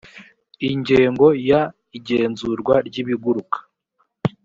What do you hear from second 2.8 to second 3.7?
ry ibiguruka